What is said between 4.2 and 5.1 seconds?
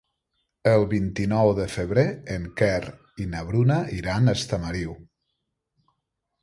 a Estamariu.